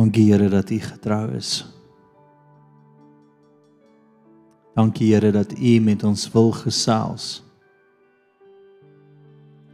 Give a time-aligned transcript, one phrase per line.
[0.00, 1.66] Dankie Here dat U getrou is.
[4.74, 7.42] Dankie Here dat U met ons wil gesels.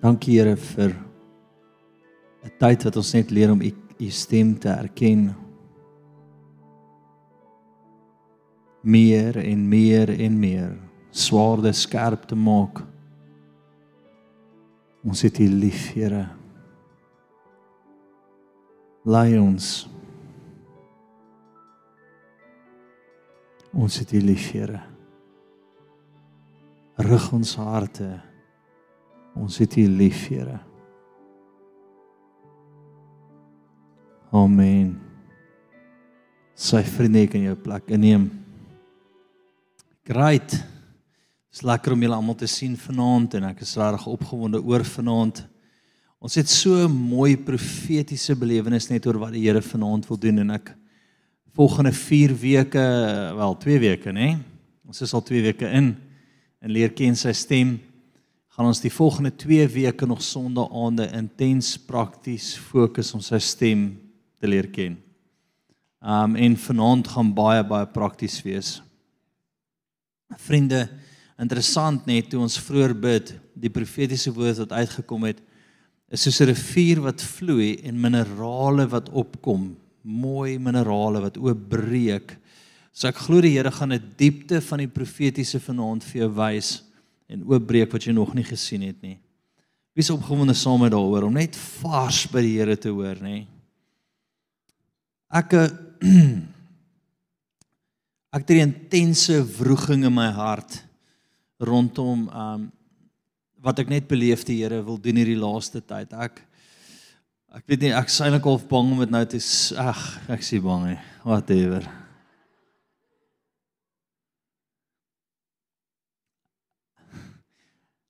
[0.03, 0.97] Dankie Here vir
[2.43, 5.37] 'n tyd wat ons net leer om U U stem te erken.
[8.83, 10.77] Meer en meer en meer
[11.11, 12.83] swaarde skerp te maak.
[15.05, 16.29] Ons het U lief, Here.
[19.05, 19.96] Lei ons.
[23.77, 24.79] Ons het U lief, Here.
[26.97, 28.09] Rig ons harte.
[29.37, 30.57] Ons het U lief, Here.
[34.33, 34.95] Amen.
[36.57, 38.31] Sy vriende kan jou plek inneem.
[40.09, 40.57] Great.
[41.53, 45.45] Dis lekker om julle almal te sien vanaand en ek is regtig opgewonde oor vanaand.
[46.17, 50.39] Ons het so 'n mooi profetiese belewenis net oor wat die Here vanaand wil doen
[50.39, 50.75] en ek
[51.57, 52.85] volgende 4 weke,
[53.37, 54.35] wel 2 weke, nê?
[54.85, 55.95] Ons is al 2 weke in
[56.61, 57.79] en leer ken sy stem.
[58.53, 63.87] Gaan ons die volgende 2 weke nog sonnaande intens prakties fokus op sy stem
[64.37, 64.99] te leer ken.
[66.05, 68.77] Um en vanaand gaan baie baie prakties wees.
[70.37, 70.85] Vriende,
[71.41, 75.41] interessant net toe ons vroeër bid, die profetiese woord wat uitgekom het,
[76.13, 79.73] is soos 'n rivier wat vloei en minerale wat opkom,
[80.07, 82.37] mooi minerale wat oopbreek.
[82.95, 86.83] So ek glo die Here gaan 'n diepte van die profetiese vanaand vir jou wys
[87.29, 89.19] en oopbreek wat jy nog nie gesien het nie.
[89.95, 93.47] Wie is opgewonde saam met daaroor om net vars by die Here te hoor, nê?
[95.33, 95.53] Ek
[98.37, 100.85] ek het 'n intense wroging in my hart
[101.59, 102.73] rondom um
[103.57, 106.13] wat ek net beleef die Here wil doen hierdie laaste tyd.
[106.13, 106.47] Ek
[107.57, 109.41] ek weet nie ek sien ek al bang om dit nou te
[109.81, 110.97] ag, ek sien bang hè.
[111.27, 111.87] Whatever.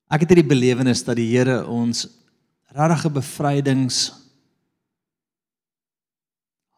[0.06, 2.06] Ek het hierdie belewenis dat die Here ons
[2.74, 3.98] regtig 'n bevrydings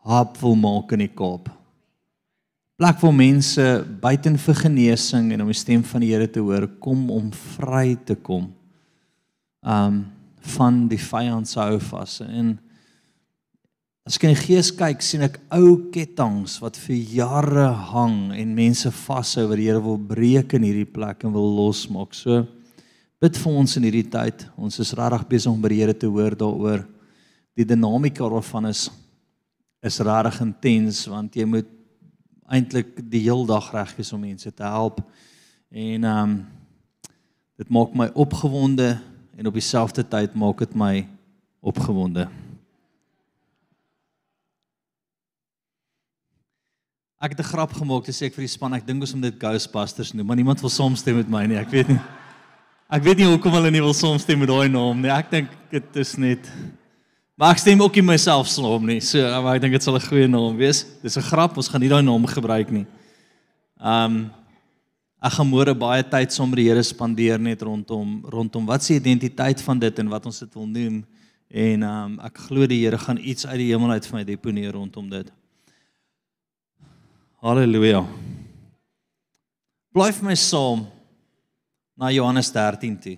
[0.09, 1.51] hap wil maak in die Kaap.
[2.79, 6.69] Plek vir mense buiten vir genesing en om die stem van die Here te hoor,
[6.81, 8.55] kom om vry te kom.
[9.63, 10.07] Um
[10.49, 12.55] van die vyand se hou vas en
[14.09, 18.55] as ek in die gees kyk, sien ek ou ketTINGS wat vir jare hang en
[18.57, 22.17] mense vashou wat die Here wil breek in hierdie plek en wil losmaak.
[22.17, 22.47] So
[23.21, 24.47] bid vir ons in hierdie tyd.
[24.57, 26.87] Ons is regtig besig om by die Here te hoor daaroor.
[27.53, 28.87] Die dinamika waarvan is
[29.85, 31.69] is regtig intens want jy moet
[32.49, 35.05] eintlik die heel dag reg wees om mense te help.
[35.69, 36.41] En ehm um,
[37.61, 38.93] dit maak my opgewonde
[39.37, 40.95] en op dieselfde tyd maak dit my
[41.61, 42.31] opgewonde.
[47.21, 49.23] Ek het 'n grap gemaak te sê ek vir die span ek dink ons moet
[49.23, 51.59] dit Ghostbusters noem, maar niemand wil saamstem met my nie.
[51.59, 52.01] Ek weet nie.
[52.91, 55.11] Ek weet nie hoekom hulle nie wil saamstem met daai naam nie.
[55.11, 56.47] Ek dink dit is net
[57.39, 58.99] Maar ek stem ook nie myself saam nie.
[58.99, 60.85] So maar ek dink dit sal 'n goeie naam wees.
[61.03, 62.87] Dis 'n grap, ons gaan nie daai naam gebruik nie.
[63.79, 64.33] Um
[65.23, 68.95] ek gaan môre baie tyd saam met die Here spandeer net rondom rondom wat se
[68.95, 71.05] identiteit van dit en wat ons dit wil noem.
[71.49, 74.73] En um ek glo die Here gaan iets uit die hemel uit vir my deponeer
[74.73, 75.31] rondom dit.
[77.39, 78.01] Halleluja.
[79.95, 80.81] Bly vir my saam
[81.95, 83.15] na Johannes 13 toe.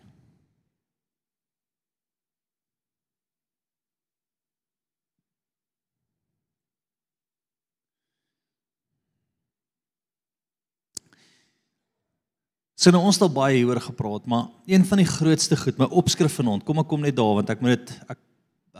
[12.76, 15.88] So nou ons het al baie hieroor gepraat, maar een van die grootste goed, my
[15.88, 18.20] opskrif vanaand, kom ek kom net daar want ek moet dit ek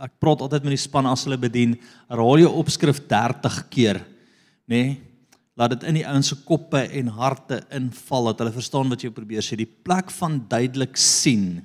[0.01, 4.05] ek praat altyd met die span as hulle bedien, herhaal jou opskrif 30 keer,
[4.69, 4.85] nê?
[4.85, 5.10] Nee?
[5.61, 9.11] Laat dit in die ouens se koppe en harte inval dat hulle verstaan wat jy
[9.13, 11.59] probeer sê, die plek van duidelik sien.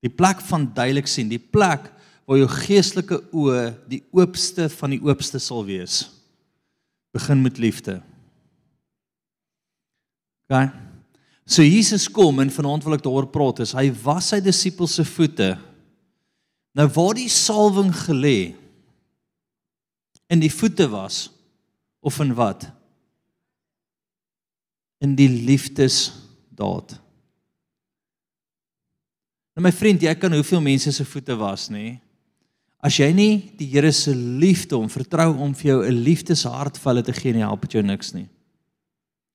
[0.00, 1.90] Die plek van duidelik sien, die plek
[2.24, 6.06] waar jou geestelike oë die oopste van die oopste sal wees.
[7.12, 7.98] Begin met liefde.
[10.48, 10.72] OK.
[11.44, 13.60] So Jesus kom en vanaand wil ek daaroor praat.
[13.66, 15.50] Is hy was sy disippels se voete.
[16.72, 18.54] Nou waar die salwing gelê
[20.32, 21.26] in die voete was
[22.02, 22.66] of in wat?
[25.02, 26.98] In die liefdesdaad.
[29.52, 32.00] Nou my vriend, jy kan hoeveel mense se voete was, nê?
[32.82, 36.90] As jy nie die Here se liefde om vertrou om vir jou 'n liefdeshart vir
[36.90, 38.28] hulle te gee nie, help dit jou niks nie.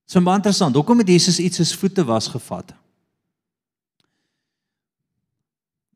[0.06, 0.74] So baie interessant.
[0.74, 2.74] Hoekom het Jesus iets soos voete was gevat?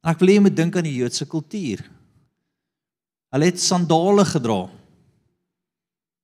[0.02, 1.84] Ek wil jy moet dink aan die Joodse kultuur.
[3.32, 4.68] Hulle het sandale gedra.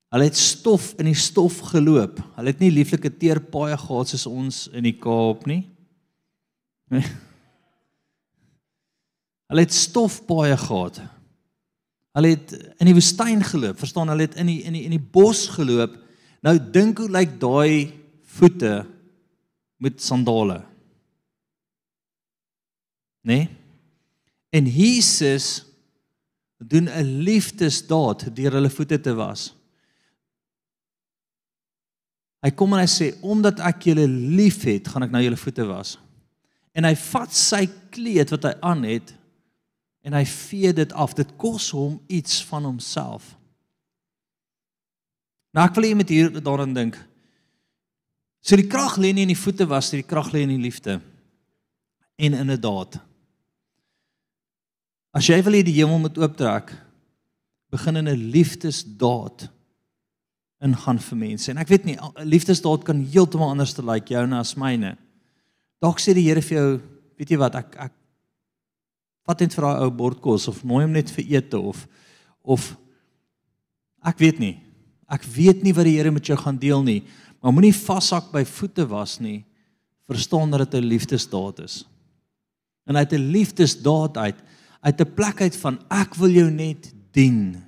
[0.09, 2.21] Hulle het stof in die stof geloop.
[2.39, 5.67] Hulle het nie lieflike teerpaaie gehad soos ons in die Kaap nie.
[6.89, 7.05] Nee.
[9.49, 11.01] Hulle het stofpaaie gehad.
[12.17, 14.11] Hulle het in die woestyn geloop, verstaan?
[14.13, 15.95] Hulle het in die in die in die bos geloop.
[16.45, 17.93] Nou dink hoe lyk daai
[18.39, 18.83] voete
[19.81, 20.63] met sandale?
[23.25, 23.41] Né?
[23.41, 23.49] Nee?
[24.51, 25.65] En Jesus
[26.57, 29.58] doen 'n liefdesdaad deur hulle voete te was.
[32.45, 35.97] Hy kom en hy sê omdat ek julle liefhet, gaan ek nou julle voete was.
[36.77, 37.65] En hy vat sy
[37.95, 39.15] kleed wat hy aan het
[40.07, 41.17] en hy vee dit af.
[41.19, 43.35] Dit kos hom iets van homself.
[45.57, 46.99] Nou ek wil hê jy moet hier daaraan dink.
[48.45, 51.01] So die krag lê nie in die voete was, die krag lê in die liefde.
[52.19, 53.01] En inderdaad.
[55.11, 56.71] As jy wil hê die hemel moet ooptrek,
[57.75, 59.49] begin in 'n liefdesdaad
[60.65, 61.51] ingaan vir mense.
[61.51, 64.97] En ek weet nie, 'n liefdesdaad kan heeltemal anders te lyk like joune as myne.
[65.81, 66.81] Dalk sê die Here vir jou,
[67.19, 67.93] weet jy wat, ek ek
[69.27, 71.87] vat net vir daai ou bordkos of nooi hom net vir ete of
[72.43, 72.77] of
[74.05, 74.57] ek weet nie.
[75.09, 77.03] Ek weet nie wat die Here met jou gaan deel nie,
[77.43, 79.45] maar moenie vashak by voete was nie.
[80.09, 81.85] Verstaan dat dit 'n liefdesdaad is.
[82.87, 84.37] En uit 'n liefdesdaad uit,
[84.81, 87.68] uit 'n plek uit van ek wil jou net dien.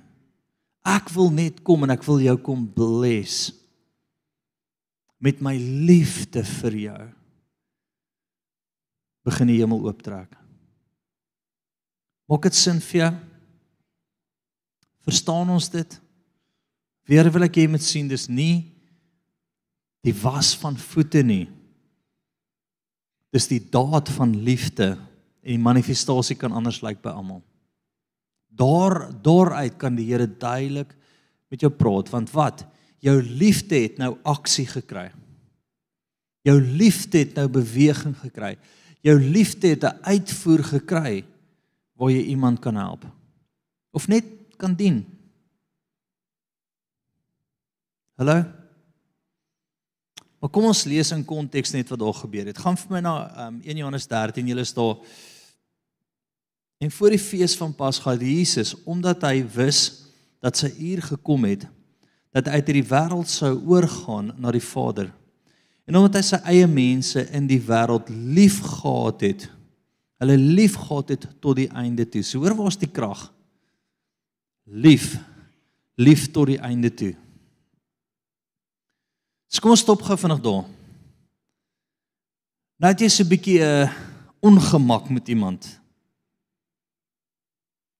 [0.87, 3.51] Ek wil net kom en ek wil jou kom bless
[5.21, 7.01] met my liefde vir jou.
[9.27, 10.33] Begin die hemel ooptrek.
[12.25, 13.11] Maak dit sin vir jou?
[15.05, 15.97] Verstaan ons dit?
[17.09, 18.71] Weer wil ek hê jy moet sien dis nie
[20.01, 21.45] die was van voete nie.
[23.29, 27.43] Dis die daad van liefde en die manifestasie kan anders lyk by almal.
[28.61, 30.93] Daar daaruit kan die Here duidelik
[31.49, 32.65] met jou praat want wat?
[33.01, 35.09] Jou liefde het nou aksie gekry.
[36.45, 38.55] Jou liefde het nou beweging gekry.
[39.01, 41.25] Jou liefde het 'n uitvoer gekry
[41.97, 43.05] waar jy iemand kan help
[43.91, 44.25] of net
[44.57, 45.05] kan dien.
[48.15, 48.45] Hallo.
[50.39, 52.57] Maar kom ons lees in konteks net wat daar gebeur het.
[52.57, 54.95] Gaan vir my na um, 1 Johannes 13, jy is daar.
[56.81, 59.81] En voor die fees van Pasga het Jesus, omdat hy wis
[60.41, 61.67] dat sy uur gekom het,
[62.33, 65.11] dat hy uit hierdie wêreld sou oorgaan na die Vader.
[65.85, 69.45] En omdat hy sy eie mense in die wêreld liefgehad het,
[70.21, 72.23] hulle liefgehad het tot die einde toe.
[72.25, 73.27] So hoor waar's die krag?
[74.65, 75.19] Lief.
[76.01, 77.11] Lief tot die einde toe.
[79.51, 80.65] So kom ons stop gou vinnig daar.
[82.81, 83.93] Nou het jy so 'n bietjie 'n uh,
[84.41, 85.80] ongemak met iemand.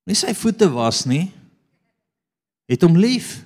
[0.09, 1.29] Nie sy voete was nie.
[2.71, 3.41] Het hom lief.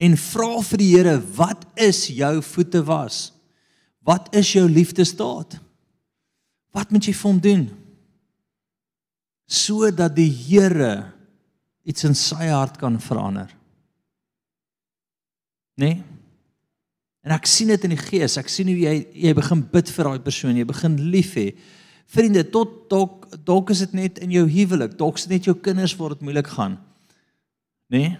[0.00, 3.30] En vra vir die Here, wat is jou voete was?
[4.06, 5.58] Wat is jou liefdesdaad?
[6.72, 7.66] Wat moet jy vir hom doen?
[9.50, 11.10] Sodat die Here
[11.84, 13.50] iets in sy hart kan verander.
[15.80, 15.92] Né?
[15.94, 16.00] Nee?
[17.20, 18.38] En ek sien dit in die gees.
[18.40, 18.94] Ek sien hoe jy
[19.26, 21.50] jy begin bid vir daai persoon, jy begin lief hê.
[22.10, 25.54] Vriende, tot dalk dalk is dit net in jou huwelik, dalk is dit net jou
[25.62, 26.80] kinders waar dit moeilik gaan.
[27.90, 28.00] Né?
[28.00, 28.18] Nee?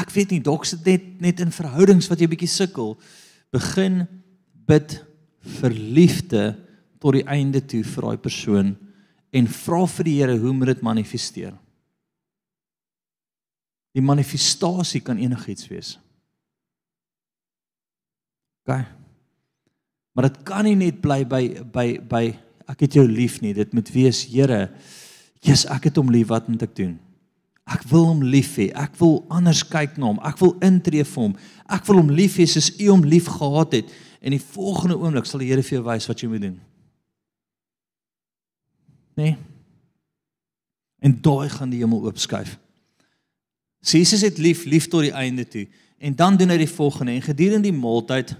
[0.00, 2.94] Ek weet nie, dalk is dit net net in verhoudings wat jy bietjie sukkel.
[3.52, 4.04] Begin
[4.70, 5.00] bid
[5.58, 6.44] vir liefde
[7.02, 8.76] tot die einde toe vir daai persoon
[9.34, 11.52] en vra vir die Here hoe moet dit manifesteer.
[13.96, 15.96] Die manifestasie kan enigiets wees.
[18.62, 18.99] OK.
[20.12, 22.24] Maar dit kan nie net bly by by by
[22.70, 23.52] ek het jou lief nie.
[23.54, 24.68] Dit moet wees, Here,
[25.42, 26.98] Jesus, ek het hom lief, wat moet ek doen?
[27.70, 28.70] Ek wil hom lief hê.
[28.74, 30.18] Ek wil anders kyk na hom.
[30.26, 31.36] Ek wil intree vir hom.
[31.70, 33.92] Ek wil hom lief hê soos U hom lief gehad het.
[34.20, 36.58] En die volgende oomblik sal die Here vir jou wys wat jy moet doen.
[39.20, 39.36] Nee.
[41.00, 42.56] En daai gaan die hemel oopskuif.
[43.86, 45.64] Jesus het lief, lief tot die einde toe.
[46.00, 48.34] En dan doen hy die volgende en gedurende die maaltyd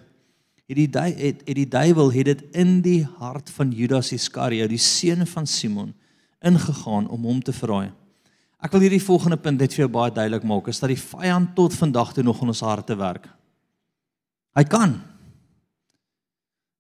[0.70, 4.78] het die het, het die duiwel het dit in die hart van Judas Iskariot, die
[4.78, 5.94] seun van Simon,
[6.40, 7.90] ingegaan om hom te verraai.
[8.60, 11.56] Ek wil hierdie volgende punt net vir jou baie duidelik maak, is dat die vyand
[11.56, 13.26] tot vandag toe nog in ons harte werk.
[14.56, 15.00] Hy kan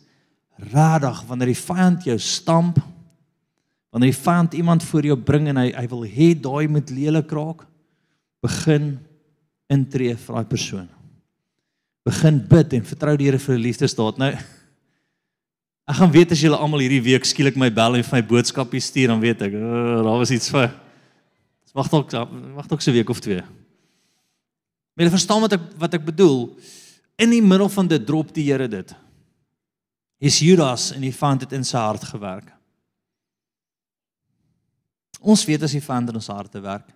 [0.71, 2.79] radig wanneer die vyand jou stamp,
[3.91, 7.33] wanneer die vyand iemand voor jou bring en hy hy wil hê daai moet lelik
[7.35, 7.65] raak,
[8.41, 8.95] begin
[9.71, 10.94] intree vir daai persoon
[12.05, 14.17] begin bid en vertrou die Here vir 'n liefdesdaad.
[14.21, 14.31] Nou
[15.85, 18.81] ek gaan weet as julle almal hierdie week skielik my bel en vir my boodskapie
[18.81, 20.73] stuur, dan weet ek, oh, daar was iets vir.
[21.73, 22.11] Wag dalk
[22.55, 23.41] wag dalk so 'n week of twee.
[24.95, 26.55] Maar jy verstaan wat ek wat ek bedoel.
[27.17, 28.95] In die middel van dit drop die Here dit.
[30.19, 32.51] Is Judas en hy vind dit in sy hart gewerk.
[35.21, 36.87] Ons weet as hy vind in ons harte werk.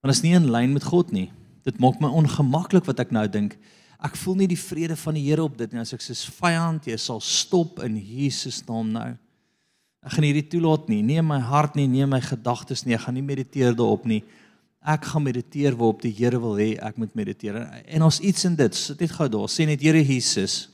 [0.00, 1.30] Want dit is nie in lyn met God nie.
[1.66, 3.56] Dit maak my ongemaklik wat ek nou dink
[4.04, 5.80] ek voel nie die vrede van die Here op dit nie.
[5.80, 9.08] As ek sê vyand, jy sal stop in Jesus naam nou.
[10.06, 11.00] Ek gaan hierdie toelaat nie.
[11.02, 12.94] Nie my hart nie, nie my gedagtes nie.
[12.94, 14.20] Ek gaan nie mediteer daarop nie.
[14.86, 17.58] Ek gaan mediteer waarop die Here wil hê ek moet mediteer.
[17.90, 19.48] En ons iets in dit, sit net gou daar.
[19.50, 20.68] Sê net Here Jesus,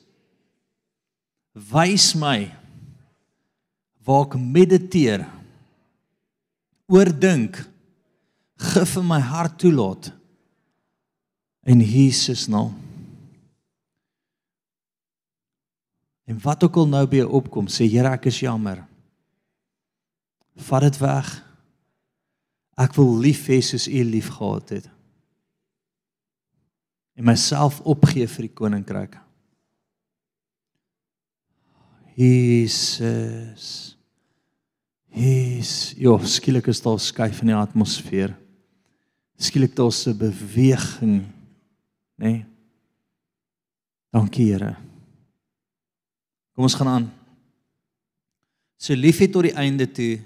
[1.72, 2.50] wys my
[4.04, 5.24] waar ek mediteer.
[6.92, 7.62] Oordink.
[8.62, 10.12] Gif vir my hart toelaat.
[11.64, 12.74] In Jesus naam.
[16.24, 18.84] En wat ook al nou by jou opkom, sê Here, ek is jammer.
[20.68, 21.30] Vat dit weg.
[22.78, 24.86] Ek wil lief hê soos U lief gehad het.
[27.18, 29.18] En myself opgee vir die koninkryk.
[32.16, 33.66] Jesus.
[35.12, 38.32] Jesus, jo, skielik is daar skuif in die atmosfeer.
[39.36, 41.26] Skielik daar 'n beweging,
[42.16, 42.32] nê?
[42.32, 42.46] Nee?
[44.10, 44.76] Dankie, Here.
[46.52, 47.08] Kom ons gaan aan.
[48.76, 50.20] So liefie tot die einde toe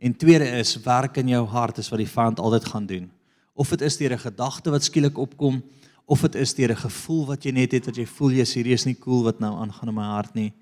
[0.00, 3.10] en tweede is werk in jou hart is wat die vyand altyd gaan doen.
[3.54, 5.62] Of dit is deur 'n gedagte wat skielik opkom
[6.06, 8.66] of dit is deur 'n gevoel wat jy net het wat jy voel jy's hier
[8.66, 10.52] is nie cool wat nou aangaan in my hart nie.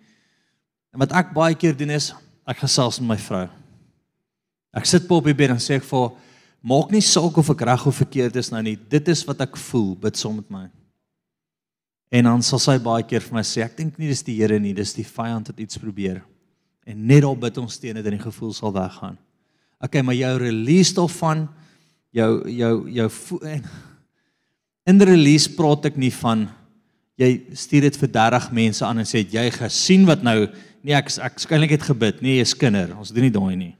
[0.92, 2.14] En wat ek baie keer doen is
[2.46, 3.48] ek gesels met my vrou.
[4.74, 6.12] Ek sit op die bed en sê ek vir
[6.62, 8.76] maak nie saak of ek reg of verkeerd is nou nie.
[8.76, 10.68] Dit is wat ek voel, bid saam met my.
[12.08, 14.58] En dan sal sy baie keer vir my sê, ek dink nie dis die Here
[14.60, 16.22] nie, dis die vyand wat iets probeer.
[16.88, 19.18] En net al bid ons teen dit en die gevoel sal weggaan.
[19.78, 21.46] Okay, maar jou release daarvan
[22.14, 23.08] jou jou jou
[23.44, 23.66] en
[24.88, 26.46] in die release praat ek nie van
[27.20, 30.38] jy stuur dit vir 30 mense aan en sê jy gesien wat nou
[30.82, 33.74] nee ek ek skynlik het gebid nee jy's kinder ons doen nie daai nie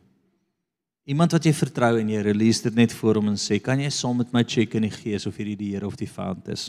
[1.08, 3.90] iemand wat jy vertrou en jy release dit net voor hom en sê kan jy
[3.94, 6.68] saam met my check in die gees of hierdie die Here of die vyand is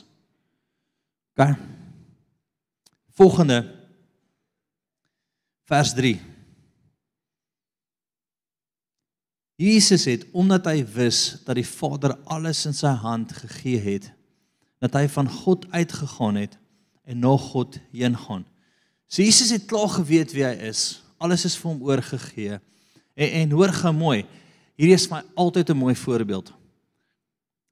[1.39, 1.55] OK.
[3.15, 3.75] Volgende
[5.63, 6.19] vers 3.
[9.55, 14.09] Jesus het omdat hy wis dat die Vader alles in sy hand gegee het,
[14.83, 16.59] dat hy van God uitgegaan het
[17.07, 18.43] en na God heen gaan.
[19.07, 20.99] So Jesus het klaar geweet wie hy is.
[21.23, 22.59] Alles is vir hom oorgegee.
[23.15, 24.25] En en hoor gou mooi.
[24.75, 26.51] Hierdie is my altyd 'n mooi voorbeeld.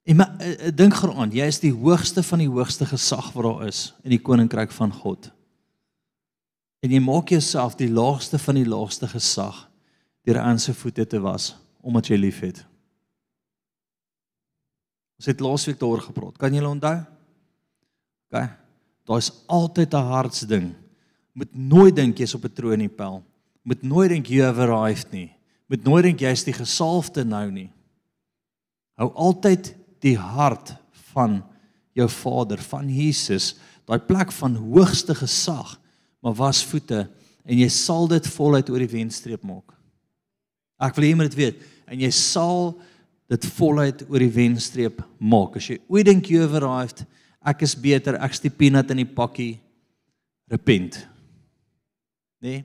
[0.08, 3.66] En maar uh, dink geraan, jy is die hoogste van die hoogste gesag wat daar
[3.68, 5.28] is in die koninkryk van God.
[6.80, 9.66] En jy maak jouself die laagste van die laagste gesag
[10.28, 12.62] deur aan sy voete te was omdat jy liefhet.
[15.18, 16.38] Ons het laasweek daaroor gepraat.
[16.40, 16.96] Kan julle onthou?
[18.32, 18.48] OK.
[19.08, 20.76] Daar's altyd 'n hartsding.
[21.34, 23.24] Moet nooit dink jy's op 'n troon nie, pel.
[23.64, 25.32] Moet nooit dink jy have arrived nie.
[25.68, 27.72] Moet nooit dink jy's die gesalfde nou nie.
[28.96, 30.74] Hou altyd die hart
[31.14, 31.42] van
[31.98, 33.56] jou Vader, van Jesus,
[33.88, 35.78] daai plek van hoogste gesag,
[36.22, 37.06] maar was voete
[37.48, 39.72] en jy sal dit voluit oor die wenstreep maak.
[40.84, 42.76] Ek wil hê jy moet dit weet en jy sal
[43.32, 45.58] dit voluit oor die wenstreep maak.
[45.60, 47.04] As jy ooit dink jy overrived,
[47.48, 49.56] ek is beter, ek's die peanut in die pakkie.
[50.52, 51.02] Repent.
[52.44, 52.62] Nee.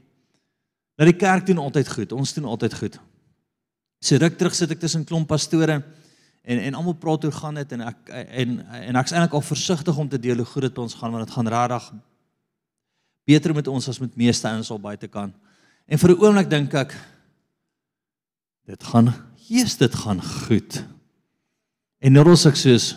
[0.99, 2.13] Dat die kerk doen altyd goed.
[2.15, 2.99] Ons doen altyd goed.
[4.03, 5.81] So ruk terug sit ek tussen klomp pastore
[6.43, 9.99] en en almal praat hoe gaan dit en ek en en ek's eintlik al versigtig
[9.99, 11.93] om te deel hoe goed dit ons gaan want dit gaan regtig
[13.25, 15.35] beter met ons as met meeste ouens al buitekant.
[15.87, 16.97] En vir 'n oomblik dink ek
[18.67, 19.15] dit gaan
[19.49, 20.85] Jesus dit gaan goed.
[21.99, 22.97] En nou rus ek soos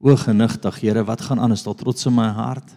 [0.00, 1.52] o genigtig Here, wat gaan aan?
[1.52, 2.74] Is daar trots in my hart?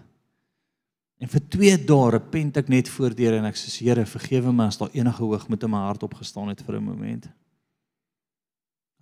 [1.19, 4.69] En vir 2 dae repent ek net voor deur en ek sê Here, vergewe my
[4.71, 7.27] as daar enige hoogmoed in my hart opgestaan het vir 'n oomblik.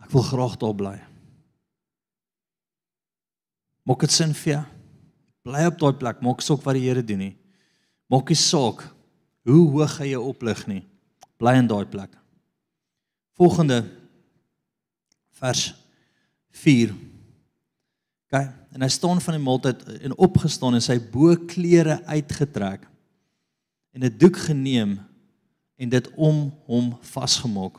[0.04, 0.98] Ek wil graag daar bly.
[3.88, 4.64] Maak dit sin vir jou?
[5.48, 7.36] Bly op daai plek, maak sok wat die Here doen nie.
[8.12, 8.84] Maak nie saak
[9.48, 10.84] hoe hoog hy jou oplig nie.
[11.40, 12.12] Bly in daai plek.
[13.40, 13.86] Volgende
[15.40, 15.70] vers
[16.64, 16.92] 4.
[18.28, 22.84] Kyk, en hy staan van die maaltyd en opgestaan en sy boklere uitgetrek
[23.96, 25.00] en 'n doek geneem
[25.78, 27.78] en dit om hom vasgemaak.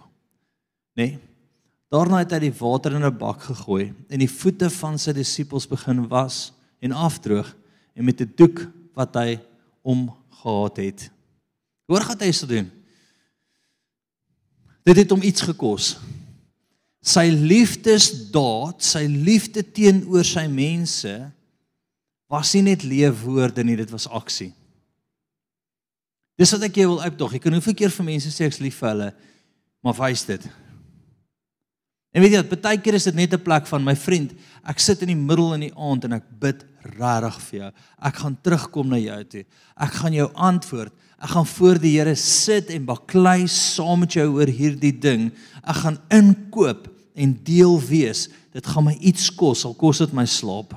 [0.97, 1.15] Nê?
[1.15, 1.28] Nee?
[1.89, 5.67] Daarna het hy die water in 'n bak gegooi en die voete van sy disippels
[5.67, 7.57] begin was en afdroog
[7.95, 9.41] en met 'n doek wat hy
[9.83, 11.11] omgehad het.
[11.87, 12.71] Hoor wat hy sê doen.
[14.85, 15.97] Dit het hom iets gekos.
[17.01, 21.33] Sy liefdesdaad, sy liefde teenoor sy mense
[22.29, 24.53] was nie net leefwoorde nie, dit was aksie.
[26.37, 27.35] Dis wat ek jou wil uitdog.
[27.35, 29.15] Ek kan hoeveel keer vir mense sê ek's lief vir hulle,
[29.83, 30.45] maar wys dit.
[32.17, 34.33] En weet jy wat, baie keer is dit net 'n plek van my vriend,
[34.65, 36.65] ek sit in die middel in die aand en ek bid
[36.97, 37.73] regtig vir jou.
[38.03, 39.45] Ek gaan terugkom na jou toe.
[39.77, 40.93] Ek gaan jou antwoord.
[41.21, 45.33] Ek gaan voor die Here sit en baklei saam met jou oor hierdie ding.
[45.67, 48.29] Ek gaan inkoop en deel wees.
[48.53, 50.75] Dit gaan my iets kos, al kos dit my slaap.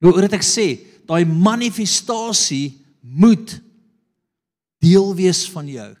[0.00, 3.60] Hoe oor dit ek sê, daai manifestasie moet
[4.80, 5.96] deel wees van jou.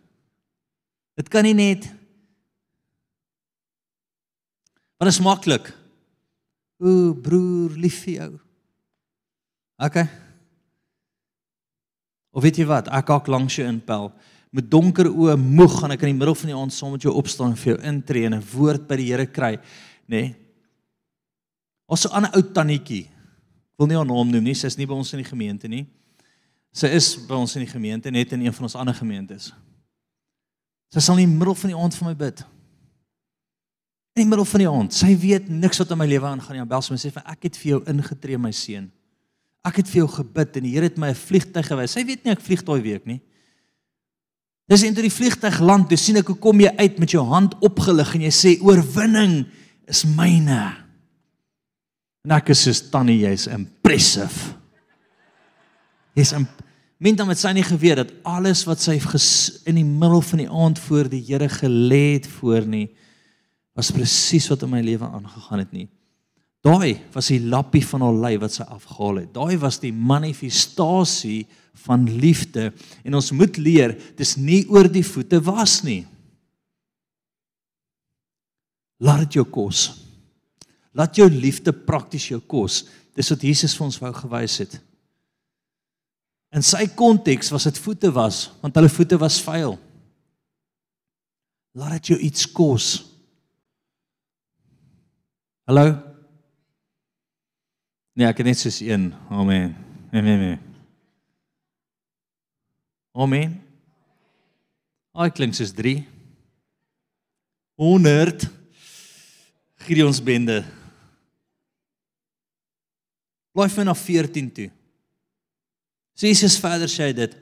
[1.16, 1.88] Dit kan nie net
[5.00, 5.70] Want dit is maklik.
[6.76, 8.32] O broer, lief vir jou.
[9.80, 9.96] OK.
[12.36, 12.90] Of weet jy wat?
[12.92, 14.10] Ek hak langs jou inpel.
[14.52, 17.14] Met donker oë moeg gaan ek in die middel van die aand saam met jou
[17.16, 20.20] opstaan en vir jou intree en 'n woord by die Here kry, nê?
[20.20, 20.36] Nee.
[21.88, 23.08] Ons so 'n ou tannetjie.
[23.08, 25.66] Ek wil nie haar naam noem nie, sy is nie by ons in die gemeente
[25.68, 25.86] nie.
[26.74, 29.52] Sy is by ons in die gemeente, net in een van ons ander gemeentes.
[30.92, 32.44] Sy sal in die middel van die aand vir my bid
[34.20, 34.94] in die middel van die aand.
[34.94, 36.66] Sy weet niks wat in my lewe aangaan nie.
[36.68, 38.90] Bel sy my sê vir ek het vir jou ingetree my seun.
[39.66, 41.92] Ek het vir jou gebid en die Here het my 'n vliegtyg gewys.
[41.92, 43.20] Sy weet nie ek vlieg daai week nie.
[44.68, 47.54] Dis in die vliegtyg land, dis sien ek hoe kom jy uit met jou hand
[47.60, 49.46] opgelig en jy sê oorwinning
[49.88, 50.76] is myne.
[52.24, 54.54] En ek is so tannie, jy's impressive.
[56.14, 56.34] Jy's
[57.00, 59.00] Min dan met sy nie geweet dat alles wat sy
[59.64, 62.90] in die middel van die aand voor die Here gelê het voor nie
[63.76, 65.88] was presies wat in my lewe aangegaan het nie.
[66.60, 69.32] Daai was die lappie van haar lyf wat sy afgehaal het.
[69.32, 71.46] Daai was die manifestasie
[71.86, 72.68] van liefde
[73.04, 76.02] en ons moet leer dis nie oor die voete was nie.
[79.00, 79.86] Laat dit jou kos.
[80.92, 82.82] Laat jou liefde prakties jou kos.
[83.16, 84.76] Dis wat Jesus vir ons wou gewys het.
[86.52, 89.78] In sy konteks was dit voete was want hulle voete was vuil.
[91.78, 92.90] Laat dit jou iets kos.
[95.70, 95.86] Hallo?
[98.18, 99.04] Nee, ek het net soos een.
[99.30, 99.68] Amen.
[100.10, 100.56] Nee, nee, nee.
[103.14, 103.52] Amen.
[105.14, 105.92] Ai klink soos 3.
[107.78, 108.48] 100
[109.86, 110.56] Gideons bende.
[113.54, 114.66] Blaai vir na 14 toe.
[116.18, 117.36] Jesus verder sê dit: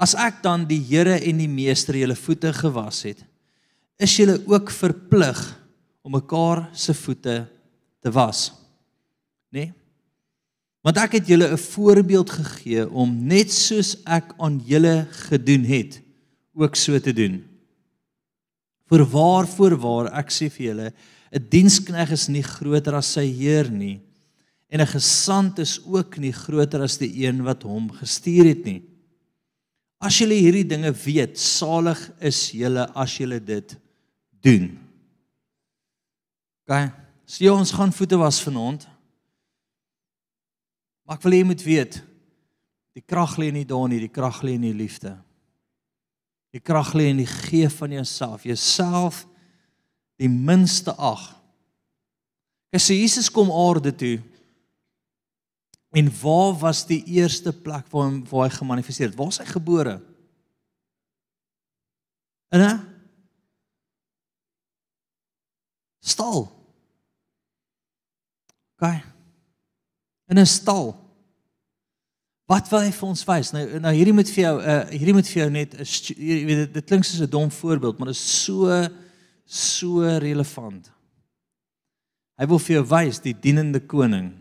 [0.00, 3.20] As ek dan die Here en die Meester julle voete gewas het,
[4.00, 5.44] is julle ook verplig
[6.04, 7.38] om mekaar se voete
[8.04, 8.52] te was.
[9.48, 9.64] Nê?
[9.64, 9.72] Nee?
[10.84, 16.02] Want ek het julle 'n voorbeeld gegee om net soos ek aan julle gedoen het,
[16.52, 17.40] ook so te doen.
[18.86, 20.92] Voorwaar voorwaar ek sê vir julle,
[21.32, 24.00] 'n dienskneg is nie groter as sy heer nie
[24.68, 28.82] en 'n gesant is ook nie groter as die een wat hom gestuur het nie.
[30.00, 33.76] As julle hierdie dinge weet, salig is julle as julle dit
[34.42, 34.83] doen.
[36.64, 36.90] OK.
[37.24, 38.86] So ons gaan voete was vanaand.
[41.04, 42.00] Maar ek wil hê jy moet weet
[42.94, 45.16] die krag lê nie daar nie, die krag lê in die liefde.
[46.54, 48.44] Die krag lê in die gee van jouself.
[48.46, 49.24] Jouself
[50.20, 51.24] die minste ag.
[52.70, 54.14] Kyk, so Jesus kom aarde toe.
[55.94, 59.18] En waar was die eerste plek waar hom waar hy gemanifesteer het?
[59.18, 59.98] Waar is hy gebore?
[62.54, 62.93] In 'n
[66.04, 66.44] stal.
[68.76, 68.90] OK.
[70.28, 70.92] In 'n stal.
[72.44, 73.52] Wat wil hy vir ons wys?
[73.56, 76.60] Nou nou hierdie moet vir jou uh hierdie moet vir jou net 'n jy weet
[76.64, 78.88] dit, dit klink soos 'n dom voorbeeld, maar dit is so
[79.46, 80.90] so relevant.
[82.36, 84.32] Hy wil vir jou wys die dienende koning.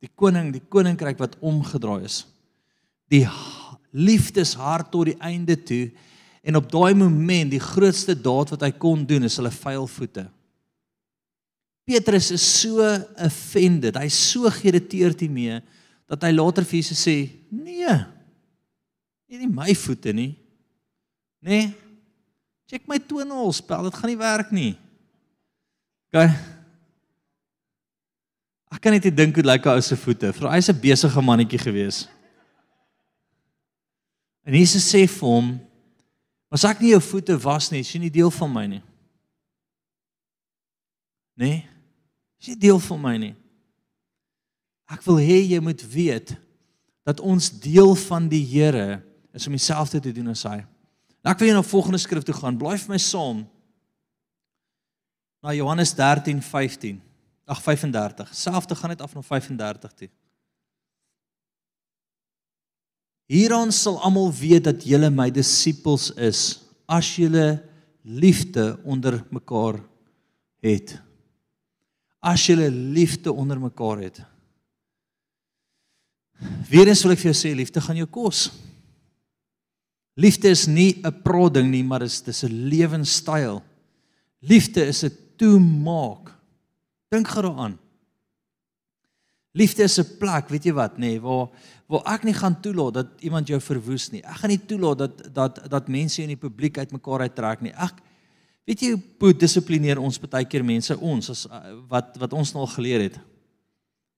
[0.00, 2.26] Die koning, die koninkryk wat omgedraai is.
[3.08, 3.26] Die
[3.92, 5.90] liefdeshart tot die einde toe
[6.42, 10.28] en op daai oomblik die grootste daad wat hy kon doen is hulle vuil voete.
[11.88, 12.84] Petrus is so
[13.16, 13.96] offended.
[13.96, 15.62] Hy's so geïrriteerd hiermee
[16.08, 17.94] dat hy later vir Jesus sê: "Nee.
[19.28, 20.34] Nie nie my voete nie.
[21.40, 21.72] Nee.
[22.68, 24.74] Check my toenails, pel, dit gaan nie werk nie."
[26.12, 26.28] OK.
[28.68, 30.32] Ek kan net dink hoe lyk hy ou se voete.
[30.32, 32.04] Vir hy's 'n besige mannetjie gewees.
[34.44, 35.58] En Jesus sê vir hom:
[36.52, 38.82] "As ek nie jou voete was nie, is jy nie deel van my nie."
[41.36, 41.77] Nee.
[42.38, 43.34] Is jy deel van my nie?
[44.88, 46.32] Ek wil hê jy moet weet
[47.08, 49.00] dat ons deel van die Here
[49.36, 50.60] is om dieselfde te doen as hy.
[51.22, 52.58] Nou ek wil jy na volgende skrif toe gaan.
[52.60, 53.42] Blaai vir my saam
[55.44, 57.00] na Johannes 13:15.
[57.48, 58.34] Ag 35.
[58.36, 60.10] Selfde gaan net af na 35 toe.
[63.28, 67.60] Hieraan sal almal weet dat julle my disippels is as julle
[68.02, 69.80] liefde onder mekaar
[70.64, 70.96] het.
[72.20, 74.22] As julle liefde onder mekaar het.
[76.70, 78.48] Weerens wil ek vir jou sê liefde gaan jou kos.
[80.18, 83.62] Liefde is nie 'n prodding nie, maar dit is 'n lewenstyl.
[84.40, 86.34] Liefde is 'n toemaak.
[87.10, 87.78] Dink gou daaraan.
[89.52, 91.48] Liefde is 'n plek, weet jy wat, nê, nee, waar
[91.88, 94.20] waar ek nie gaan toelaat dat iemand jou verwoes nie.
[94.22, 97.72] Ek gaan nie toelaat dat dat dat mense in die publiek uitmekaar uittrek nie.
[97.72, 97.94] Ek
[98.68, 101.46] weet jy hoe dissiplineer ons baie keer mense ons as
[101.88, 103.18] wat wat ons nou al geleer het.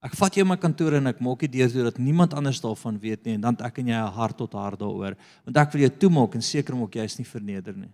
[0.01, 2.97] Ek vat jou in my kantoor en ek maak dit deur sodat niemand anders daarvan
[2.99, 5.15] weet nie en dan ek en jy hart tot hart daaroor.
[5.45, 7.91] Want ek wil jou toemaak en seker maak jy is nie verneder nie.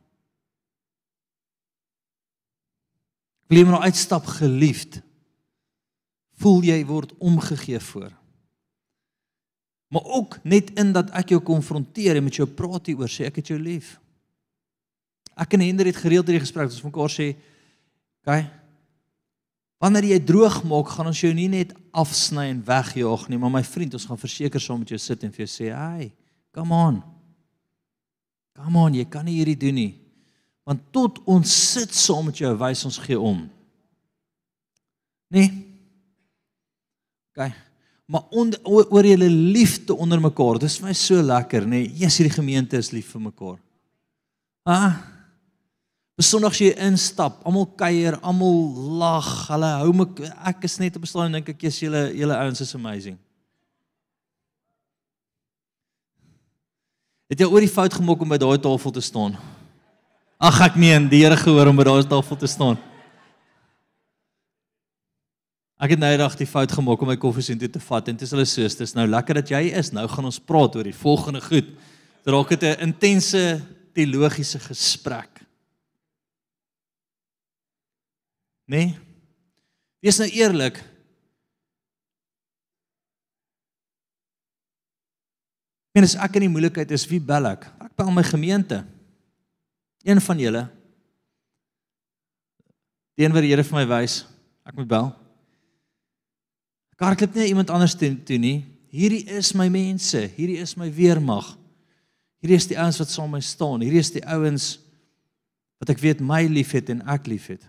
[3.48, 5.02] Wil jy maar uitstap geliefd?
[6.42, 8.10] Voel jy word omgegee voor?
[9.94, 13.40] Maar ook net in dat ek jou konfronteer en met jou praat hieroor sê ek
[13.44, 13.98] het jou lief.
[15.38, 17.36] Ek en Hendrik het gereeld hierdie gesprek ons mekaar sê,
[18.26, 18.50] "Kyk,
[19.78, 23.62] Wanneer jy droog maak, gaan ons jou nie net afsny en wegjaag nie, maar my
[23.66, 26.14] vriend, ons gaan verseker saam met jou sit en vir jou sê, "Hey,
[26.52, 27.04] come on.
[28.56, 30.00] Come on, jy kan nie hierdie doen nie."
[30.66, 33.50] Want tot ons sit saam met jou, wys ons gee om.
[35.30, 35.52] Nee.
[37.36, 37.52] OK.
[38.08, 41.70] Maar onder, oor julle liefde onder mekaar, dis vir my so lekker, nê?
[41.70, 41.88] Nee.
[41.88, 43.60] Jesus, hierdie gemeente is lief vir mekaar.
[44.66, 45.17] Ah.
[46.18, 48.56] Besondag as jy instap, almal kuier, almal
[48.98, 50.08] lag, hulle hou my
[50.50, 53.20] ek is net op staan en dink ek jy's julle julle ouens is amazing.
[57.30, 59.38] Het jy oor die fout gemaak om by daai tafel te staan?
[60.42, 62.82] Ag ek meen, die Here gehoor om by daai tafel te staan.
[65.78, 68.26] Ek het nou eendag die fout gemaak om my koffiesien toe te vat en dit
[68.26, 69.94] is hulle soos, dis nou lekker dat jy is.
[69.94, 71.76] Nou gaan ons praat oor die volgende goed.
[72.26, 73.62] Dit raak dit 'n intense
[73.94, 75.37] teologiese gesprek.
[78.68, 78.86] Nê?
[78.86, 78.96] Nee?
[80.04, 80.78] Wees nou eerlik.
[85.98, 87.66] En as ek in die moeilikheid is, wie bel ek?
[87.82, 88.84] Ek bel my gemeente.
[90.06, 90.68] Een van julle.
[93.18, 94.20] Die een wat die Here vir my wys,
[94.68, 95.08] ek moet bel.
[97.02, 98.60] Karklip nie iemand anders toe, toe nie.
[98.94, 101.50] Hierdie is my mense, hierdie is my weermag.
[102.42, 103.82] Hierdie is die ouens wat saam met my staan.
[103.82, 104.70] Hierdie is die ouens
[105.82, 107.66] wat ek weet my liefhet en ek liefhet.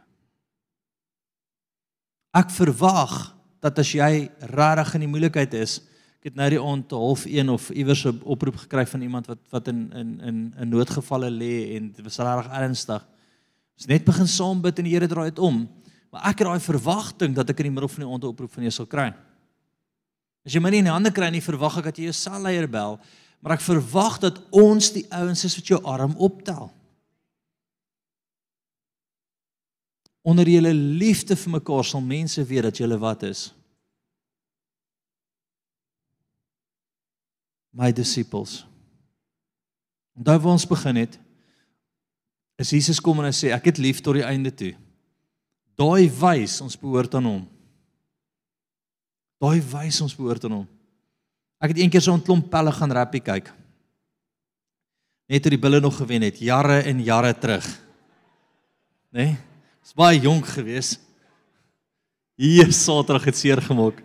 [2.37, 5.79] Ek verwag dat as jy regtig in die moeilikheid is,
[6.19, 9.39] ek het nou die aand half 1 of iewers 'n oproep gekry van iemand wat
[9.51, 13.03] wat in in in 'n noodgevalle lê en dit was regtig ernstig.
[13.77, 15.69] Ons net begin saam bid en die Here draai dit om.
[16.11, 18.63] Maar ek het daai verwagting dat ek in die middel van die 'n oproep van
[18.63, 19.15] jou sal kry.
[20.45, 22.69] As jy my nie in die hande kry nie, verwag ek dat jy jou selleier
[22.69, 22.99] bel,
[23.41, 26.73] maar ek verwag dat ons die ouens is wat jou arm optel.
[30.29, 33.49] Onder julle liefde vir mekaar sal mense weet dat julle wat is.
[37.73, 38.61] My disippels.
[40.19, 41.17] Onthou waar ons begin het.
[42.59, 44.75] Is Jesus kom en hy sê ek het lief tot die einde toe.
[45.79, 47.45] Daai wys ons behoort aan hom.
[49.39, 50.69] Daai wys ons behoort aan hom.
[51.63, 53.55] Ek het eendag so 'n klomp pelle gaan rappie kyk.
[55.29, 57.65] Net toe die bulle nog gewen het, jare en jare terug.
[59.13, 59.25] Né?
[59.25, 59.48] Nee?
[59.89, 60.99] Is baie jonk gewees.
[62.37, 64.03] Hier Saterdag het seer gemaak.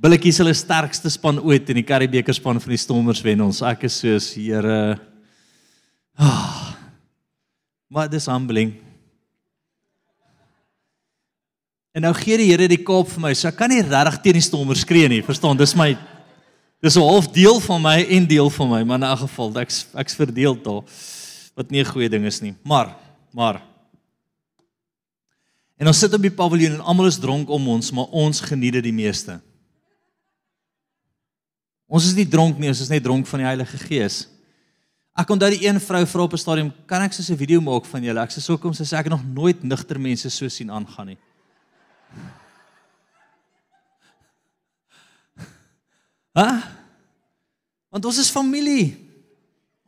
[0.00, 3.60] Bulletjies hulle sterkste span ooit in die Karibeker span van die Stormers wen ons.
[3.68, 4.96] Ek is soos Here.
[6.16, 6.72] Ah.
[7.92, 8.72] Maar dis humbling.
[11.92, 13.36] En nou gee die Here die Kaap vir my.
[13.36, 15.20] So ek kan nie regtig teen die Stormers skree nie.
[15.20, 15.60] Verstaan?
[15.60, 15.92] Dis my
[16.80, 19.84] dis 'n half deel van my en deel van my, maar in 'n geval ek's
[19.92, 20.80] ek's verdeel daar
[21.54, 22.54] wat nie 'n goeie ding is nie.
[22.64, 22.96] Maar
[23.32, 23.62] maar
[25.82, 28.76] En ons sit op die paviljoen en almal is dronk om ons, maar ons geniet
[28.76, 29.40] dit die meeste.
[31.90, 34.20] Ons is nie dronk nie, ons is net dronk van die Heilige Gees.
[35.18, 37.84] Ek onthou die een vrou vra op 'n stadium, "Kan ek so 'n video maak
[37.84, 40.48] van julle?" Ek sê, "So kom sy sê ek het nog nooit nigter mense so
[40.48, 41.18] sien aangaan nie."
[46.34, 46.62] Ha?
[47.90, 49.01] Want ons is familie.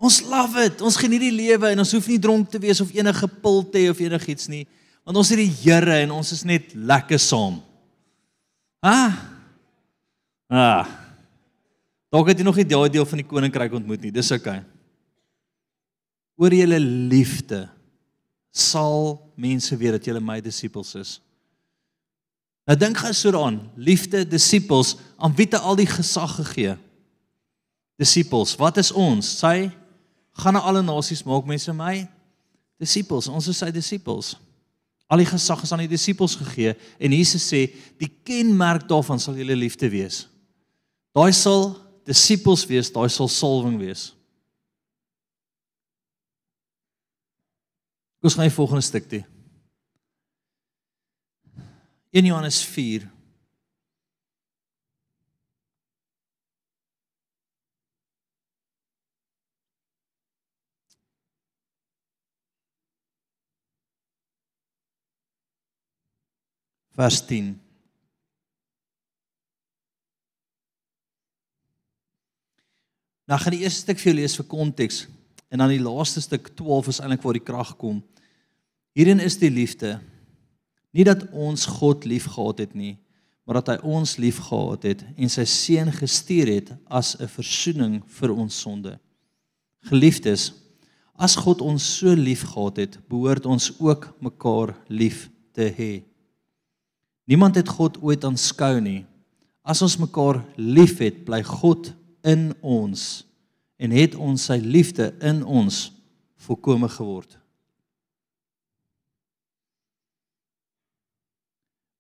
[0.04, 0.82] Ons love it.
[0.84, 3.80] Ons geniet die lewe en ons hoef nie dronk te wees of enige pil te
[3.80, 4.64] hê of enigiets nie.
[5.04, 7.60] Want ons het die Here en ons is net lekker saam.
[8.84, 8.98] Ha?
[10.52, 10.90] Ah.
[12.12, 14.12] Dalk het jy nog nie daai deel van die koninkryk ontmoet nie.
[14.14, 14.30] Dis.
[14.34, 14.60] Okay.
[16.36, 17.64] Oor julle liefde
[18.54, 21.14] sal mense weet dat julle my disippels is.
[22.68, 26.76] Nou dink gou so daaraan, liefde, disippels, aan wie het al die gesag gegee?
[28.00, 29.26] Disippels, wat is ons?
[29.42, 29.68] Sy
[30.34, 32.02] gaan na alle nasies maak mense my
[32.80, 33.28] disippels.
[33.30, 34.34] Ons is sy disippels.
[35.12, 37.66] Al die gesag is aan die disippels gegee en Jesus sê
[38.00, 40.24] die kenmerk daarvan sal julle liefde wees.
[41.14, 41.74] Daai sal
[42.08, 44.10] disippels wees, daai sal salwing wees.
[48.24, 49.20] Ons gaan die volgende stuk toe.
[52.14, 53.04] 1 Johannes 4
[66.94, 67.52] vers 10
[73.24, 75.04] Nou gaan die eerste stuk vir julle lees vir konteks
[75.48, 78.02] en dan die laaste stuk 12 is eintlik waar die krag kom.
[78.92, 79.96] Hierin is die liefde
[80.94, 82.94] Nie dat ons God liefgehad het nie,
[83.44, 88.30] maar dat hy ons liefgehad het en sy seun gestuur het as 'n verzoening vir
[88.30, 88.98] ons sonde.
[89.90, 90.52] Geliefdes,
[91.18, 96.02] as God ons so liefgehad het, behoort ons ook mekaar lief te hê.
[97.24, 99.02] Niemand het God ooit aanskou nie.
[99.64, 101.92] As ons mekaar liefhet, bly God
[102.24, 103.24] in ons
[103.80, 105.88] en het ons sy liefde in ons
[106.46, 107.38] volkome geword.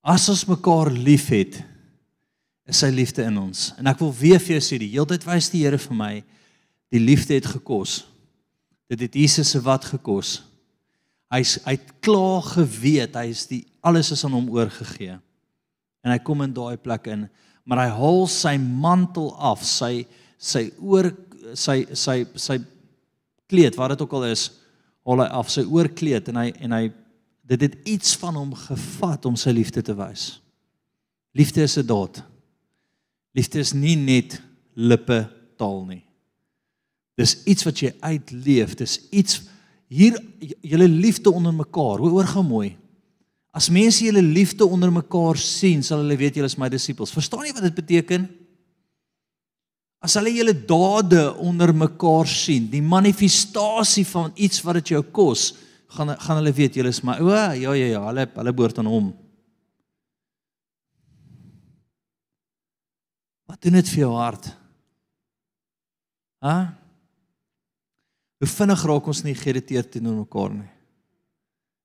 [0.04, 1.62] As ons mekaar liefhet,
[2.68, 3.70] is sy liefde in ons.
[3.80, 6.12] En ek wil weer vir jou sê, die heeltyd wys die Here vir my,
[6.92, 8.02] die liefde het gekos.
[8.88, 10.38] Dit het Jesus se wat gekos.
[11.34, 15.16] Hy's hy't klaar geweet, hy is die alles is aan hom oorgegee.
[16.04, 17.26] En hy kom in daai plek in,
[17.66, 20.04] maar hy haal sy mantel af, sy
[20.38, 21.08] sy oor
[21.56, 22.58] sy sy sy
[23.50, 24.48] kleed, wat dit ook al is,
[25.04, 26.84] haal hy af sy oorkleed en hy en hy
[27.44, 30.38] dit het iets van hom gevat om sy liefde te wys.
[31.36, 32.22] Liefde is 'n daad.
[33.34, 34.40] Liefde is nie net
[34.74, 36.04] lippe taal nie.
[37.16, 39.42] Dis iets wat jy uitleef, dis iets
[39.94, 40.16] hier
[40.64, 42.02] julle liefde onder mekaar.
[42.02, 42.72] Hoor gou mooi.
[43.54, 47.14] As mense julle liefde onder mekaar sien, sal hulle weet julle is my disippels.
[47.14, 48.26] Verstaan jy wat dit beteken?
[50.04, 55.52] As hulle julle dade onder mekaar sien, die manifestasie van iets wat dit jou kos,
[55.94, 58.90] gaan gaan hulle weet julle is my o ja ja ja hulle hulle behoort aan
[58.90, 59.12] hom.
[63.46, 64.50] Wat doen dit vir jou hart?
[66.42, 66.56] Ha?
[68.44, 70.68] Hoe vinnig raak ons nie geïrriteerd teenoor mekaar nie.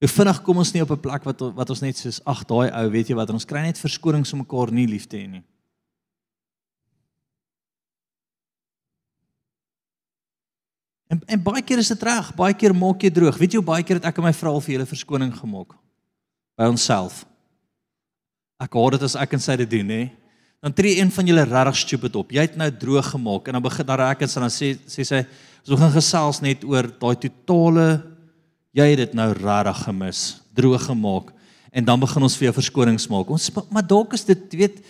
[0.04, 2.68] Hoe vinnig kom ons nie op 'n plek wat wat ons net soos ag daai
[2.68, 5.44] ou weet jy wat ons kry net verskonings om mekaar nie lief te hê nie.
[11.08, 13.38] En en baie keer is dit reg, baie keer maak jy droog.
[13.38, 15.76] Weet jy hoe baie keer het ek en my vrou al vir julle verskoning gemaak
[16.58, 17.26] by onsself.
[18.60, 20.19] Ek hoor dit as ek en sy dit doen, hè.
[20.60, 22.32] Dan tree een van julle regtig stupid op.
[22.36, 25.06] Jy het nou droog gemaak en dan begin dan raak dit en dan sê sê
[25.08, 25.26] sy,
[25.68, 28.04] "Ons gaan gesels net oor daai totale
[28.72, 31.34] jy het dit nou regtig gemis, droog gemaak."
[31.72, 33.30] En dan begin ons vir jou verskonings maak.
[33.30, 34.84] Ons maar dalk is dit weet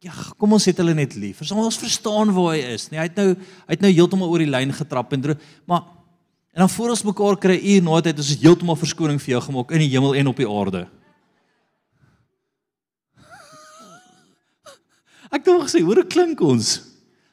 [0.00, 1.40] ja, kom ons het hulle net lief.
[1.40, 2.98] Ons ons verstaan waar hy is, nee.
[2.98, 5.82] Hy het nou hy het nou heeltemal oor die lyn getrap en droog, maar
[6.54, 9.40] En dan voor ons mekaar kry uur na tyd is dit heeltemal verskoning vir jou
[9.42, 10.84] gemaak in die hemel en op die aarde.
[15.34, 16.76] Ek het hom gesê, hoor hoe klink ons?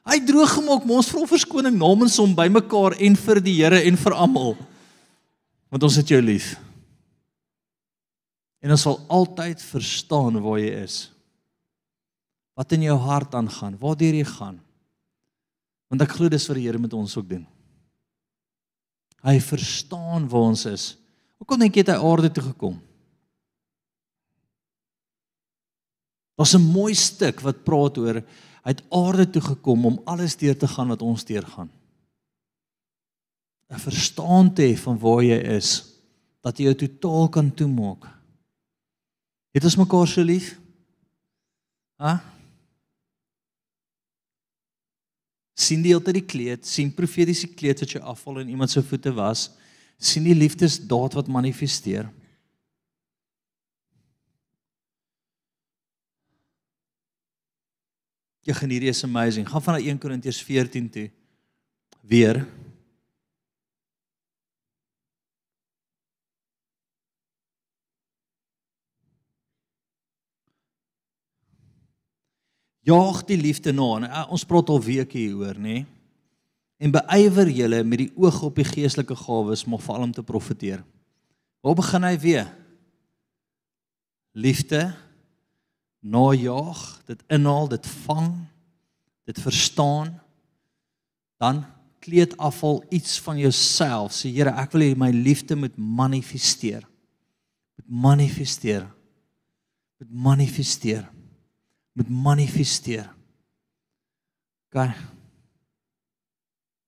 [0.10, 3.84] Hy droog gemaak, maar ons vra verskoning namens hom by mekaar en vir die Here
[3.86, 4.56] en vir almal.
[5.70, 6.56] Want ons het jou lief.
[8.66, 10.98] En ons sal altyd verstaan waar jy is.
[12.58, 14.58] Wat in jou hart aangaan, waar jy gaan.
[15.92, 17.46] Want ek glo dis wat die Here met ons ook doen.
[19.22, 20.86] Hy verstaan waar ons is.
[21.38, 22.80] Hoekom dink jy het hy aarde toe gekom?
[26.42, 28.18] Daar's 'n mooi stuk wat praat oor
[28.66, 31.70] hy het aarde toe gekom om alles deur te gaan wat ons deurgaan.
[33.70, 35.86] 'n Verstaan te hê van waar jy is
[36.42, 38.10] dat jy jou totaal kan toemaak.
[39.54, 40.58] Het ons mekaar so lief?
[41.98, 42.24] Ha?
[45.62, 48.82] sien die hele tyd die kleed, sien profetiese kleed wat jy afval en iemand se
[48.82, 49.52] voete was,
[50.02, 52.10] sien die liefdesdaad wat manifesteer.
[58.52, 59.46] Jy gaan hierdie is amazing.
[59.48, 61.06] Gaan van 1 Korintiërs 14 toe.
[62.04, 62.42] Weer
[72.82, 73.88] Jaag die liefde na.
[74.00, 75.84] En, uh, ons praat al weke hieroor, nê?
[76.82, 80.82] En beywer julle met die oog op die geestelike gawes, maar veral om te profeteer.
[81.62, 82.50] Waar begin hy weer?
[84.34, 84.82] Liefde
[86.02, 88.34] najaag, dit inhaal, dit vang,
[89.30, 90.20] dit verstaan.
[91.42, 91.64] Dan
[92.02, 94.14] kleed afval iets van jouself.
[94.18, 96.84] Sê Here, ek wil hê my liefde moet manifesteer.
[97.78, 98.86] Moet manifesteer.
[100.02, 101.10] Moet manifesteer
[101.94, 103.16] moet manifesteer.
[104.70, 104.96] OK.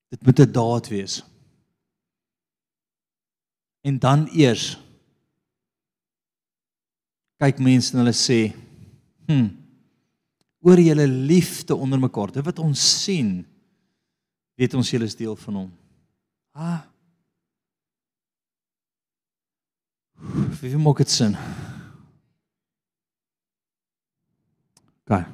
[0.08, 1.24] Dit moet 'n daad wees.
[3.82, 4.80] En dan eers
[7.38, 8.56] kyk mense en hulle sê,
[9.28, 9.50] "Hm.
[10.64, 13.46] Oor julle liefde onder mekaar, dit wat ons sien,
[14.56, 15.72] weet ons julle is deel van hom."
[16.54, 16.82] Ah.
[20.62, 21.36] Wie maak dit sin?
[25.04, 25.26] OK.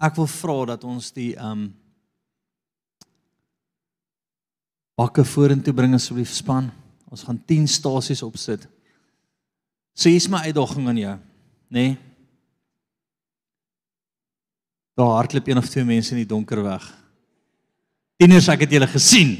[0.00, 1.66] Ek wil vra dat ons die um
[5.00, 6.70] bakke vorentoe bring asseblief span.
[7.10, 8.68] Ons gaan 10 stasies opsit.
[9.98, 11.16] So hier's my uitdaging aan jou,
[11.74, 11.82] nê?
[11.90, 11.98] Nee?
[15.00, 16.84] Daar hardloop een of twee mense in die donker weg.
[18.20, 19.38] Tieners, ek het julle gesien.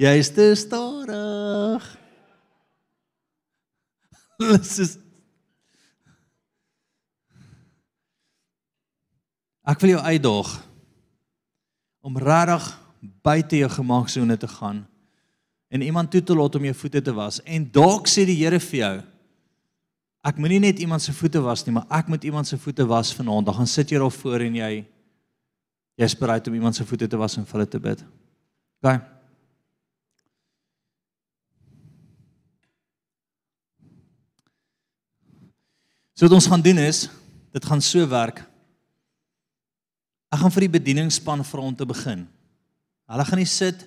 [0.00, 1.88] Jy is te stadig.
[4.40, 4.98] Dis is
[9.70, 10.48] Ek wil jou uitdaag
[12.02, 12.64] om regtig
[13.00, 14.84] buite jou gemaaksone te gaan
[15.70, 18.60] en iemand toe te laat om jou voete te was en dalk sê die Here
[18.60, 18.94] vir jou
[20.30, 23.14] ek moenie net iemand se voete was nie maar ek moet iemand se voete was
[23.16, 24.72] vanaand dan gaan sit jy daar voor en jy
[26.00, 28.04] jy's bereid om iemand se voete te was en vir hulle te bid.
[28.80, 29.00] OK.
[36.16, 37.06] So wat ons gaan doen is,
[37.52, 38.42] dit gaan so werk.
[40.30, 42.26] Ek gaan vir die bedieningsspan vra om te begin.
[43.10, 43.86] Hulle gaan nie sit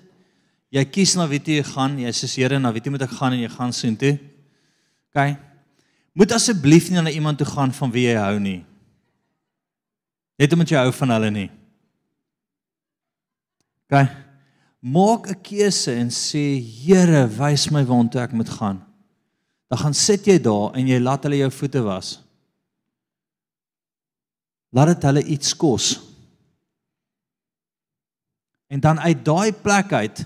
[0.74, 3.36] jy kies na wie jy gaan, jy sê Here, na wie jy moet ek gaan
[3.36, 4.16] en jy gaan soheen toe.
[5.14, 5.36] OK.
[6.18, 8.64] Moet asseblief nie na iemand toe gaan van wie jy hou nie.
[10.38, 11.50] Net omdat jy hou van hulle nie.
[13.86, 14.02] OK.
[14.84, 18.82] Maak 'n keuse en sê Here, wys my waartoe ek moet gaan.
[19.70, 22.20] Dan gaan sit jy daar en jy laat hulle jou voete was.
[24.72, 26.13] Laat dit hulle iets kos.
[28.74, 30.24] En dan uit daai plek uit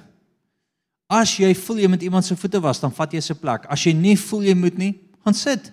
[1.09, 3.65] as jy voel jy met iemand se voete was, dan vat jy se plek.
[3.73, 4.91] As jy nie voel jy moet nie,
[5.25, 5.71] gaan sit.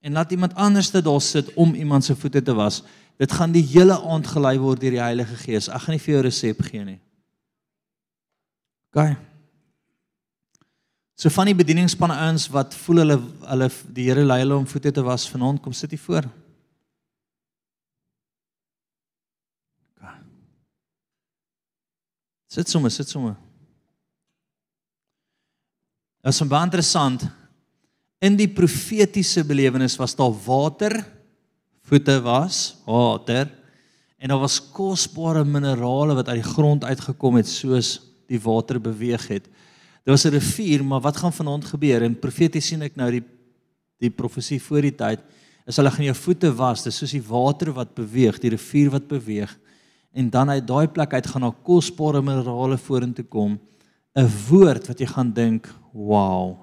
[0.00, 2.80] En laat iemand anders dit daar sit om iemand se voete te was.
[3.20, 5.68] Dit gaan die hele aand gelei word deur die Heilige Gees.
[5.68, 6.98] Ek gaan nie vir jou resep gee nie.
[8.92, 9.16] OK.
[11.20, 14.92] So van die bedieningspanne ouens wat voel hulle hulle die Here lei hulle om voete
[14.96, 16.28] te was vanaand, kom sit hier voor.
[22.54, 23.34] Sit sommer, sit sommer.
[26.22, 27.24] Dit is baie interessant.
[28.22, 31.00] In die profetiese belewenis was daar water,
[31.84, 33.50] voete was, water
[34.22, 37.98] en daar was kosbare minerale wat uit die grond uitgekom het soos
[38.30, 39.50] die water beweeg het.
[40.06, 42.02] Daar was 'n rivier, maar wat gaan vanaand gebeur?
[42.02, 43.24] En profeties sien ek nou die
[44.00, 45.20] die profesie voor die tyd
[45.66, 46.82] is hulle gaan jou voete was.
[46.82, 49.56] Dis soos die water wat beweeg, die rivier wat beweeg.
[50.14, 53.58] En dan uit daai plek uit gaan daar kosbare minerale vorentoe kom.
[54.14, 56.58] 'n Woord wat jy gaan dink, "Wow."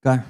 [0.00, 0.22] OK.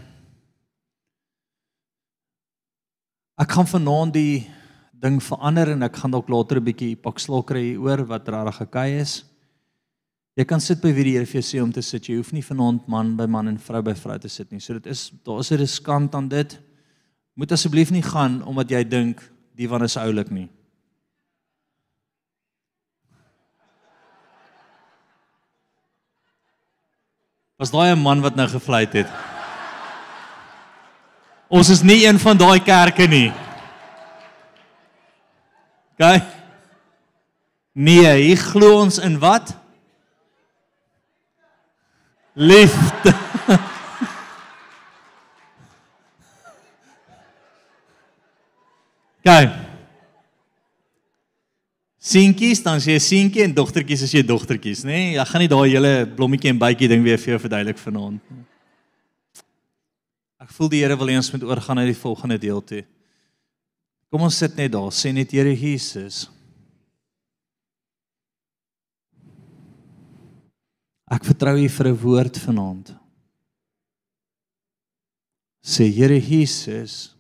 [3.38, 4.50] Ek gaan vanaand die
[4.92, 8.56] ding verander en ek gaan dalk later 'n bietjie pak slok kry oor wat regtig
[8.56, 9.24] gekei is.
[10.36, 12.08] Jy kan sit by wie die Here vir jou sê om te sit.
[12.08, 14.60] Jy hoef nie vanaand man by man en vrou by vrou te sit nie.
[14.60, 16.58] So dit is daar is 'n riskant aan dit.
[17.36, 19.20] Moet asseblief nie gaan omdat jy dink
[19.54, 20.48] die van is oulik nie.
[27.60, 29.08] Was daai 'n man wat nou gevleit het?
[31.48, 33.32] Ons is nie een van daai kerke nie.
[35.92, 36.22] OK.
[37.72, 39.56] Nee, hier glo ons in wat?
[42.32, 43.14] Liefde.
[49.24, 49.69] Gaan.
[52.10, 54.96] Seentjies, dan sê jy seentjie en dogtertjies as jy dogtertjies, nê?
[55.12, 55.18] Nee?
[55.22, 58.46] Ek gaan nie daai hele blommetjie en bytjie ding weer vir jou verduidelik vanaand nie.
[60.40, 62.80] Ek voel die Here wil hê ons moet oorgaan na die volgende deel toe.
[64.10, 66.24] Kom ons sit net daar, sê net Here Jesus.
[71.10, 72.94] Ek vertrou U vir 'n woord vanaand.
[75.62, 77.14] Sê Here Jesus.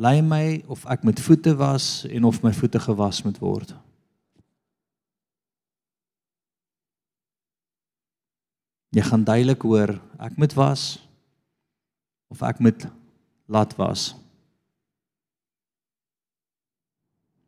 [0.00, 3.74] Lei my of ek met voete was en of my voete gewas moet word.
[8.96, 10.96] Jy gaan duidelik hoor, ek moet was
[12.32, 12.88] of ek moet
[13.50, 14.14] laat was.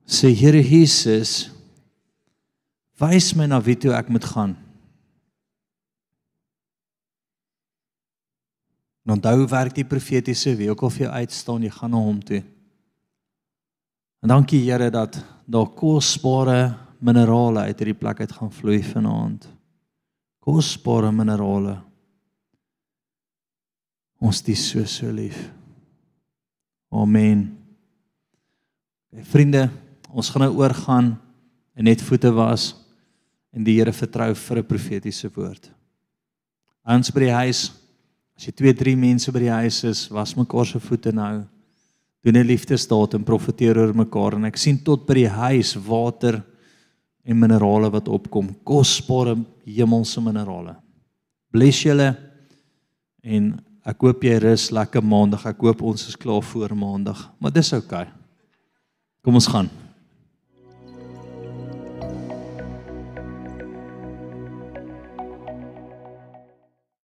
[0.05, 1.49] Sê Here Jesus,
[3.03, 4.53] Wys my na wie toe ek moet gaan.
[9.03, 12.21] En onthou werk die profetiese wie ook al vir jou uitstaan, jy gaan na hom
[12.23, 12.43] toe.
[14.23, 15.19] En dankie Here dat
[15.51, 19.49] daar kosbare minerale uit hierdie plek uit gaan vloei vanaand.
[20.43, 21.81] Kosbare minerale.
[24.23, 25.51] Ons dis so so lief.
[26.93, 27.49] Amen.
[29.11, 29.67] Okay, vriende,
[30.13, 31.17] ons gaan nou oorgaan
[31.75, 32.71] en net voete was
[33.53, 35.71] en die Here vertrou vir 'n profetiese woord.
[36.87, 37.73] Ons by die huis,
[38.37, 41.45] as jy 2, 3 mense by die huis is, was mekaar se voete nou.
[42.23, 46.43] Doen 'n liefdesdaad en profeteer oor mekaar en ek sien tot by die huis water
[47.25, 50.77] en minerale wat opkom, kosbare hemelse minerale.
[51.51, 52.17] Bless julle
[53.23, 55.47] en ek hoop jy rus lekker maandag.
[55.47, 58.07] Ek hoop ons is klaar voor maandag, maar dis oukei.
[58.07, 58.13] Okay.
[59.23, 59.71] Kom ons gaan.